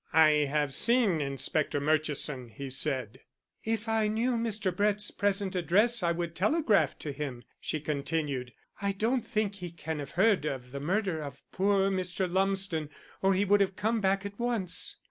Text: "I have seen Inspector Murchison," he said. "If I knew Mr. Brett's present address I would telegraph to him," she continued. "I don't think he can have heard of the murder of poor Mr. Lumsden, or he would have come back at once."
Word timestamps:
"I 0.13 0.31
have 0.49 0.73
seen 0.73 1.21
Inspector 1.21 1.79
Murchison," 1.79 2.49
he 2.49 2.71
said. 2.71 3.19
"If 3.63 3.87
I 3.87 4.07
knew 4.07 4.31
Mr. 4.31 4.75
Brett's 4.75 5.11
present 5.11 5.55
address 5.55 6.01
I 6.01 6.11
would 6.11 6.33
telegraph 6.35 6.97
to 6.97 7.11
him," 7.11 7.43
she 7.59 7.79
continued. 7.79 8.51
"I 8.81 8.93
don't 8.93 9.21
think 9.27 9.53
he 9.57 9.69
can 9.69 9.99
have 9.99 10.09
heard 10.13 10.45
of 10.47 10.71
the 10.71 10.79
murder 10.79 11.21
of 11.21 11.43
poor 11.51 11.91
Mr. 11.91 12.27
Lumsden, 12.27 12.89
or 13.21 13.35
he 13.35 13.45
would 13.45 13.61
have 13.61 13.75
come 13.75 14.01
back 14.01 14.25
at 14.25 14.39
once." 14.39 14.97